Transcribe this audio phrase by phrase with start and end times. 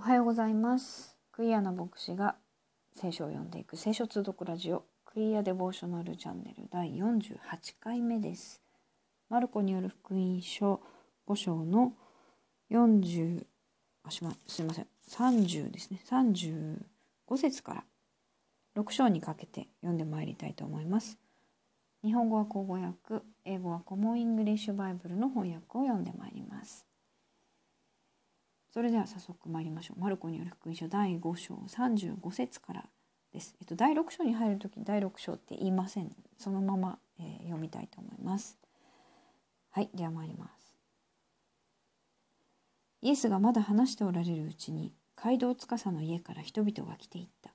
[0.00, 1.16] おはようございます。
[1.32, 2.36] クイアな牧師が
[2.94, 7.36] 聖書を読んでいく聖書通読ラジオクイアデボーショナルチャンネル第48
[7.80, 8.62] 回目です。
[9.28, 10.80] マルコによる福音書
[11.26, 11.94] 5章の
[12.70, 13.44] 40
[14.04, 16.76] あしますいません30ですね35
[17.36, 17.84] 節から
[18.80, 21.18] 6章にかけて読んでまいりたいと思います。
[22.04, 26.87] 日本語は口語訳、英語はコモンイングリッシュバイブルの翻訳を読んでまいります。
[28.78, 30.00] それでは早速参りましょう。
[30.00, 32.84] マルコによる福音書第5章35節から
[33.32, 33.56] です。
[33.60, 36.14] えっと、第6章に入るとき第6章って言いません。
[36.38, 38.56] そのまま、えー読みたいと思います。
[39.72, 40.76] はい、では参ります。
[43.02, 47.50] イエスがまだ話しておられるうちに、街道司の家から人々が来ていった。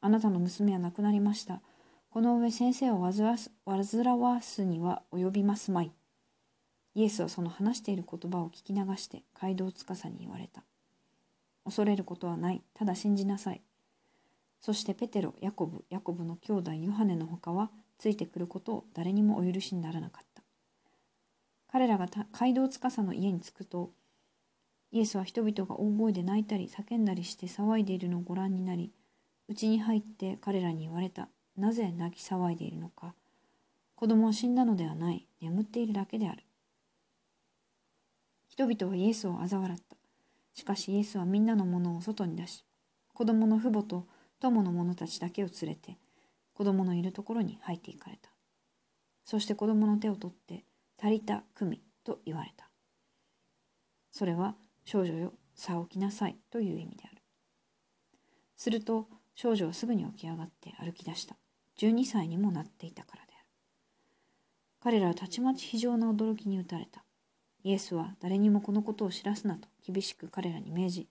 [0.00, 1.60] あなたの娘は亡くなりました。
[2.08, 5.92] この上先生を煩わす煩わすには及びますまい。
[6.94, 10.62] イエスはその話している言葉を聞き流して街道司に言われた。
[11.64, 12.62] 恐れることはない。
[12.74, 13.62] ただ信じなさい。
[14.60, 20.42] そしてペテロ、ヤコブ、ヤコブの兄弟ヨハネの他はついてくることを誰にもお許しにならなかった。
[21.70, 23.92] 彼らが街道司の家に着くと、
[24.90, 28.92] イエスは人々が大声で泣いたり叫んだりして騒いでいるのをご覧になり、
[29.48, 31.28] 家に入って彼らに言われた。
[31.56, 33.14] なぜ泣き騒いでいるのか。
[33.94, 35.26] 子供は死んだのではない。
[35.40, 36.42] 眠っているだけである。
[38.60, 39.96] 人々はイエスを嘲笑った。
[40.52, 42.66] しかしイエスはみんなのものを外に出し、
[43.14, 44.06] 子供の父母と
[44.38, 45.96] 友の者たちだけを連れて、
[46.52, 48.28] 子供のいるところに入っていかれた。
[49.24, 50.66] そして子供の手を取って、
[51.02, 52.68] 足りた組と言われた。
[54.10, 57.22] それは、少女よ、さあ起きなさいという意味である。
[58.58, 61.36] すると、少女はすぐに起き上がって歩き出した。
[61.78, 63.44] 12歳にもなっていたからである。
[64.80, 67.06] 彼らはたちまち非常な驚きに打たれた。
[67.62, 71.08] イエスは誰にもこのことを知らすなと厳しく彼らに命じ、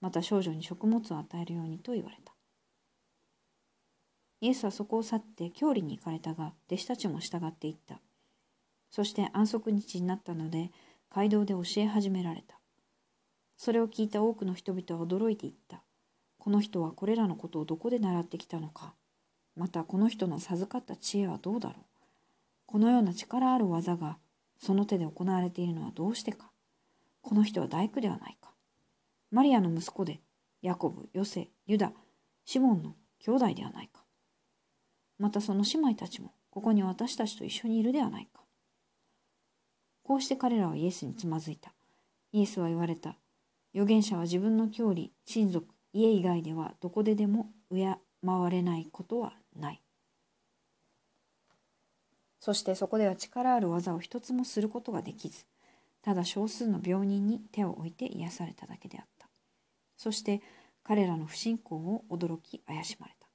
[0.00, 2.32] また少女に食物を与えるようにと言われた。
[4.40, 8.00] イエスはそこを去って郷里に行かれたが、弟子たちも従っていった。
[8.90, 10.70] そして安息日になったので、
[11.14, 12.58] 街道で教え始められた。
[13.56, 15.82] それを聞いた多くの人々は驚いていった。
[16.38, 18.94] この人はこれらのことをどこで習ってきたのか。
[19.56, 21.84] またこの人の授かった知恵はどうだろう。
[22.66, 24.18] このような力ある技が
[24.58, 26.50] その手で行われているのはどうしてか。
[27.22, 28.52] この人は大工ではないか。
[29.30, 30.20] マリアの息子で、
[30.62, 31.92] ヤコブ、ヨセ、ユダ、
[32.44, 34.04] シモンの兄弟ではないか。
[35.18, 38.42] またその姉妹たちもここに私たちと一緒にいるではないか。
[40.02, 41.74] こうして彼らはイエスにつまずいた。
[42.32, 43.16] イエスは言われた。
[43.74, 49.82] 預言者は自分の郷里、親族、家以外ではどこででも敬われないことはない。
[52.46, 55.46] そしてそこでは力ある技を一つもすることができず、
[56.00, 59.26] ただ少数の病人に手を置いて癒されただけであった。
[59.96, 60.40] そして
[60.84, 63.26] 彼らの不信仰を驚き怪しまれた。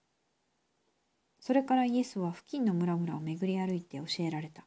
[1.41, 4.63] それからイエスは付近の村々を巡り歩いて教えられた。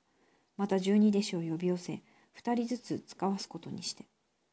[0.58, 2.02] また十二弟子を呼び寄せ、
[2.34, 4.04] 二人ずつ使わすことにして、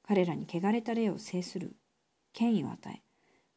[0.08, 1.76] 彼らに汚れた霊を制する
[2.32, 3.02] 権威を与え、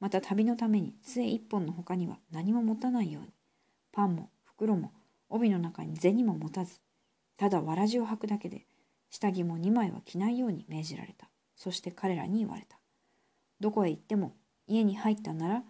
[0.01, 3.29] また旅のために杖一本の他には何も持たないように、
[3.93, 4.91] パンも袋も
[5.35, 6.81] 帯の中に銭も持たず、
[7.37, 8.67] ただわらじを履くだけで、
[9.11, 11.29] 下着も2枚は着ないように命じられた。
[11.57, 12.79] そして彼らに言われた。
[13.61, 14.37] どこへ行っても
[14.69, 15.63] 家に入ったなら、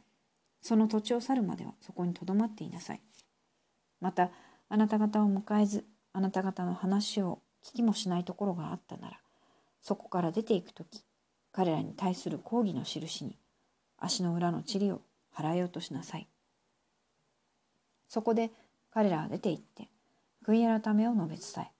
[0.60, 3.00] その土地を去るまではそこにとどまっていなさい。
[4.00, 4.30] また、
[4.68, 9.20] あなた方を迎えず、あなた方の話を聞きもしないところがあったなら、
[9.80, 11.04] そこから出ていくとき、
[11.52, 13.38] 彼らに対する抗議の印に、
[13.98, 15.00] 足の裏の塵を
[15.34, 16.28] 払えようとしなさい。
[18.08, 18.52] そこで
[18.94, 19.88] 彼らは出て行って、
[20.46, 21.72] 悔い改めを述べ伝え、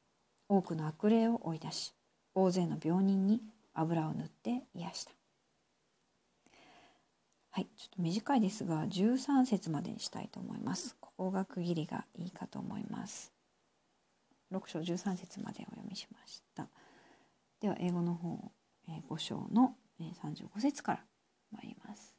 [0.48, 1.94] 多くの悪霊を追い出し、
[2.34, 3.41] 大勢の病人に
[3.72, 5.12] 油を塗って癒した。
[7.52, 10.97] はい、ちょっと短いですが、13節までにしたいと思います。
[10.98, 13.32] ここが区切りがいいかと思います。
[14.50, 16.66] 6章13節までお読みしました。
[17.60, 18.50] では、英語の方、
[18.88, 21.05] え5章の35節から
[21.52, 22.12] 参ります。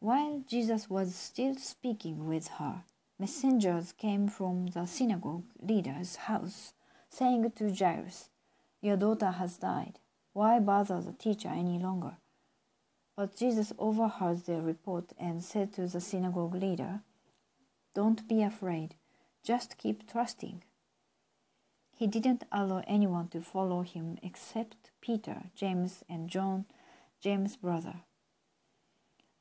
[0.00, 2.82] While Jesus was still speaking with her,
[3.18, 6.72] messengers came from the synagogue leader's house,
[7.10, 8.28] saying to Jairus,
[8.80, 9.98] Your daughter has died.
[10.32, 12.16] Why bother the teacher any longer?
[13.16, 17.00] But Jesus overheard their report and said to the synagogue leader,
[17.94, 18.94] Don't be afraid,
[19.42, 20.62] just keep trusting.
[21.96, 26.66] He didn't allow anyone to follow him except Peter, James, and John,
[27.20, 28.02] James' brother.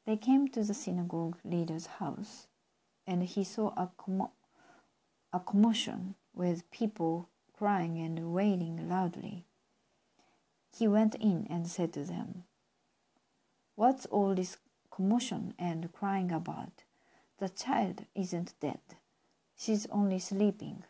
[0.07, 2.47] They came to the synagogue leader's house,
[3.07, 4.31] and he saw a, commo-
[5.31, 9.45] a commotion with people crying and wailing loudly.
[10.77, 12.43] He went in and said to them,
[13.75, 14.57] What's all this
[14.91, 16.83] commotion and crying about?
[17.39, 18.79] The child isn't dead.
[19.55, 20.83] She's only sleeping.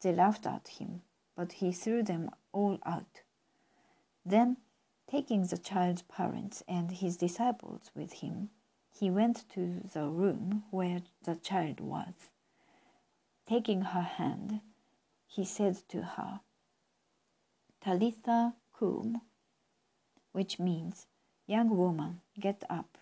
[0.00, 1.02] They laughed at him,
[1.36, 3.22] but he threw them all out.
[4.24, 4.56] Then,
[5.10, 8.50] taking the child's parents and his disciples with him,
[8.98, 12.14] he went to the room where the child was.
[13.48, 14.60] Taking her hand,
[15.26, 16.40] he said to her,
[17.80, 19.20] Talitha cum,
[20.32, 21.06] which means,
[21.46, 22.98] Young woman, get up.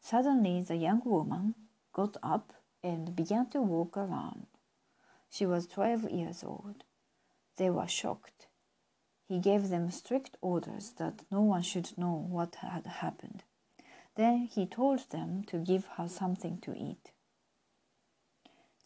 [0.00, 1.54] Suddenly, the young woman
[1.92, 4.46] got up and began to walk around.
[5.28, 6.84] She was twelve years old.
[7.58, 8.46] They were shocked.
[9.28, 13.42] He gave them strict orders that no one should know what had happened.
[14.20, 17.12] Then he told them to give her something to eat.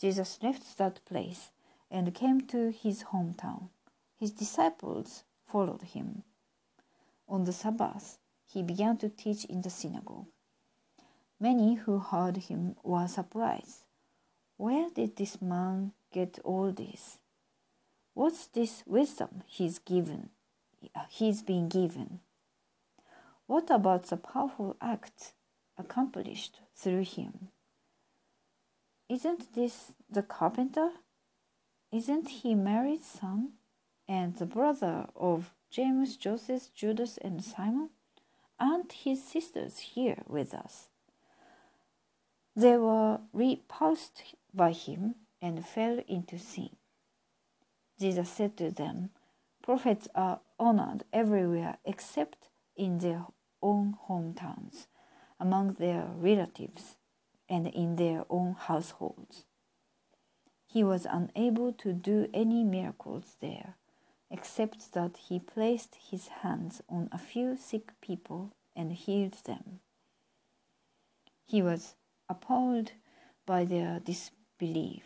[0.01, 1.51] Jesus left that place
[1.91, 3.71] and came to his hometown.
[4.17, 6.23] His disciples followed him.
[7.29, 10.27] On the Sabbath, he began to teach in the synagogue.
[11.41, 13.87] Many who heard him were surprised.
[14.57, 17.19] Where did this man get all this?
[18.13, 20.29] What's this wisdom he's given?
[21.09, 22.21] He's been given.
[23.46, 25.32] What about the powerful act
[25.76, 27.49] accomplished through him?
[29.08, 30.91] Isn't this the carpenter?
[31.93, 33.52] Isn't he Mary's son
[34.08, 37.91] and the brother of James, Joseph, Judas, and Simon?
[38.58, 40.88] Aren't his sisters here with us?
[42.56, 44.23] They were repulsed
[44.55, 46.70] by him and fell into sin.
[48.00, 49.11] Jesus said to them,
[49.62, 53.26] Prophets are honored everywhere except in their
[53.62, 54.87] own hometowns,
[55.41, 56.97] among their relatives,
[57.49, 59.44] and in their own households.
[60.67, 63.76] He was unable to do any miracles there,
[64.31, 69.81] except that he placed his hands on a few sick people and healed them.
[71.47, 71.94] He was
[72.29, 72.93] appalled
[73.47, 75.05] by their disbelief.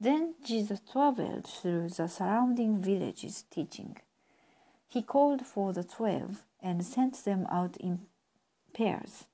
[0.00, 3.98] Then Jesus traveled through the surrounding villages teaching.
[4.88, 8.06] He called for the twelve and sent them out in
[8.72, 9.26] pairs.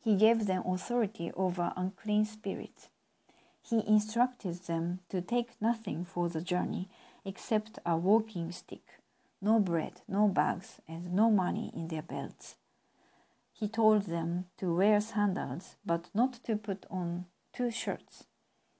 [0.00, 2.88] He gave them authority over unclean spirits.
[3.62, 6.88] He instructed them to take nothing for the journey
[7.24, 9.00] except a walking stick,
[9.42, 12.56] no bread, no bags, and no money in their belts.
[13.52, 18.24] He told them to wear sandals, but not to put on two shirts.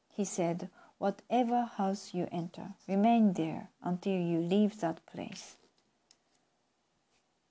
[0.08, 5.56] He said, Whatever house you enter, remain there until you leave that place.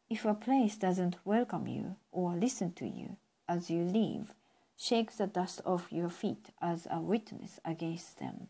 [0.09, 3.15] If a place doesn't welcome you or listen to you
[3.47, 4.33] as you leave,
[4.75, 8.49] shake the dust off your feet as a witness against them.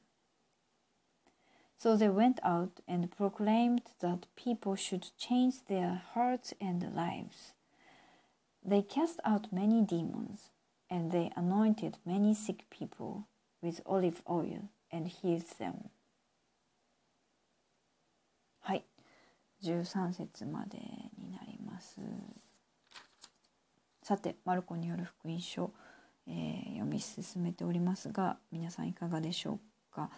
[1.77, 7.53] So they went out and proclaimed that people should change their hearts and lives.
[8.65, 10.49] They cast out many demons,
[10.89, 13.27] and they anointed many sick people
[13.61, 15.73] with olive oil and healed them.
[18.61, 18.83] はい、
[19.63, 20.77] 13節まで
[21.17, 21.99] になります。
[24.03, 25.71] さて、マルコによる福音書、
[26.27, 29.59] えー、読み進めておりますが、皆さんいかがでしょ
[29.91, 30.09] うか？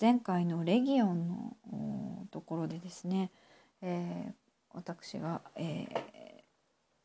[0.00, 3.30] 前回のレギオンのところでですね、
[3.82, 4.32] えー、
[4.74, 6.02] 私が、えー、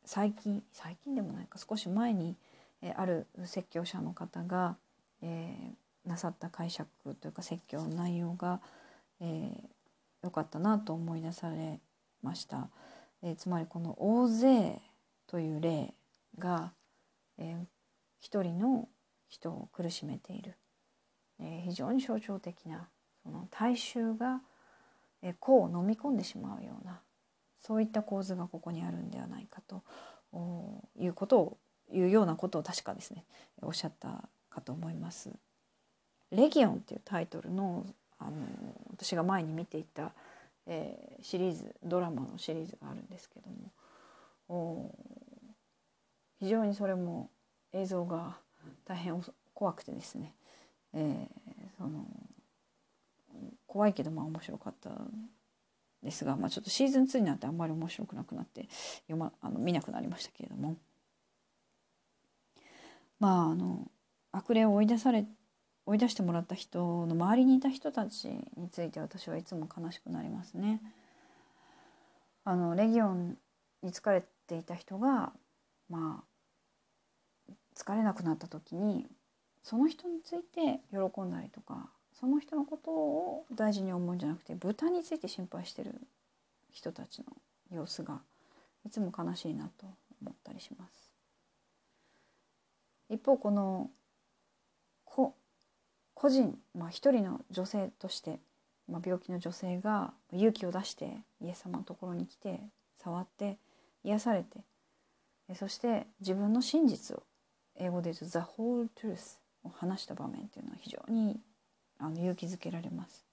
[0.04, 2.36] 最近最近でもないか少し前に、
[2.82, 4.76] えー、ある説教者の方が、
[5.22, 6.88] えー、なさった解釈
[7.20, 8.60] というか説教の内容が、
[9.20, 11.80] えー、かったなと思い出され
[12.22, 12.70] ました。
[13.22, 14.80] えー、つまりこの「大勢」
[15.28, 15.94] という例
[16.38, 16.72] が、
[17.38, 17.64] えー、
[18.20, 18.88] 一人の
[19.28, 20.56] 人を苦しめている
[21.42, 22.88] えー、非常に象徴的な
[23.22, 24.40] その大衆が、
[25.22, 27.00] えー、を飲み込んでしまうような
[27.60, 29.82] そういった構図がここにあるんではないかと
[30.98, 31.58] いうことを
[31.92, 33.24] いうようなことを確かですね
[33.60, 35.30] おっしゃったかと思います。
[36.32, 37.86] レギオンっていうタイトルの
[38.18, 38.32] あの
[38.92, 40.12] 私が前に見ていた、
[40.66, 43.50] えー、シリーズドラマのシリーズがあるんですけど
[44.48, 44.94] も
[46.38, 47.30] 非常にそれも
[47.72, 48.36] 映像が
[48.84, 49.20] 大変
[49.54, 50.34] 怖くてですね
[50.94, 52.04] えー、その
[53.66, 54.90] 怖いけどまあ面白かった
[56.02, 58.68] ですが、まあ、ちょっとシーズン2になってあんまり面白くなくなって
[59.02, 60.76] 読、ま、あの見なくなりましたけれども。
[63.18, 63.86] まああの
[64.32, 65.24] 悪霊を追い出され
[65.86, 70.80] 追い出してもらった人の周りにいた人たちについて私はいつも悲しくなりますね。
[72.44, 73.36] あのレギオン
[73.82, 75.32] に疲れていた人が
[75.88, 76.22] ま
[77.48, 79.06] あ疲れなくなった時に
[79.62, 85.94] その人について喜んだりとかその人のことを大事に思うんじゃなくて豚について心配してる
[86.72, 87.24] 人たちの
[87.70, 88.20] 様子が、
[88.84, 89.86] いつも悲しいなと
[90.20, 91.10] 思ったりします。
[93.08, 93.90] 一方この
[96.22, 98.38] 個人、まあ、一人の女性として、
[98.88, 102.60] まあ、病気の女性が勇気を出してイエス様のところに来て
[103.02, 103.58] 触って
[104.04, 104.60] 癒されて
[105.56, 107.24] そして自分の真実を
[107.74, 111.40] 英語で言うと「The whole truth」を話した場面っていうのは非常に
[111.98, 113.26] あの勇気づけられます。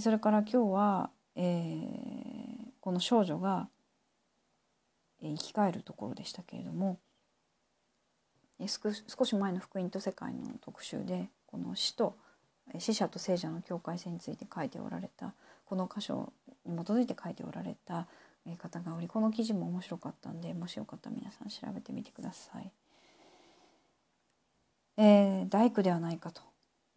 [0.00, 3.68] それから今日は、えー、この少女が
[5.20, 6.98] 生き返るところでしたけれども
[8.68, 12.16] 少し前の福音と世界の特集でこの死と
[12.78, 16.32] 死者と聖者の境界線について書いておられたこの箇所
[16.64, 18.06] に基づいて書いておられた
[18.58, 22.70] 方がおりこの記事も面白かったんでもしよかったら皆さん調べてみてください。
[24.98, 26.42] えー、大工ではないかと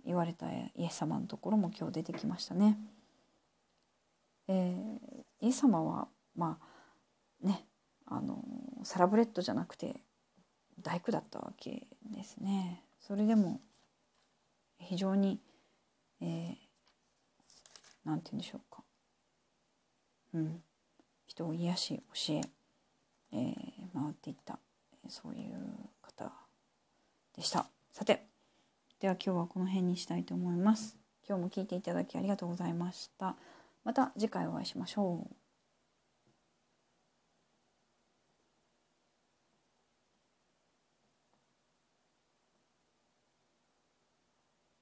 [0.05, 2.77] 言われたイエス様のところも今日出てきましたね。
[4.47, 6.59] えー、イエス様はま
[7.43, 7.65] あね
[8.05, 8.43] あの
[8.83, 9.95] サラブレッドじゃなくて
[10.81, 12.83] 大工だったわけですね。
[12.99, 13.61] それでも
[14.79, 15.39] 非常に
[16.19, 18.83] 何、えー、て言うんでしょうか、
[20.33, 20.61] うん、
[21.27, 22.41] 人を癒し教え
[23.31, 23.53] えー、
[23.93, 24.59] 回っていった
[25.09, 25.55] そういう
[26.01, 26.31] 方
[27.35, 27.67] でした。
[27.91, 28.25] さて
[28.99, 30.97] では今日はこの辺にしたいと思います。
[31.27, 33.35] 今日も聞いていただきありがとうございました。
[33.83, 35.44] また次回お会いしましょう。